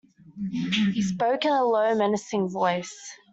[0.51, 3.13] He spoke in a low, menacing voice.